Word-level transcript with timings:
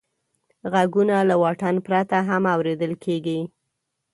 غږونه 0.71 1.15
له 1.29 1.35
واټن 1.41 1.75
پرته 1.87 2.17
هم 2.29 2.43
اورېدل 2.55 2.93
کېږي. 3.03 3.39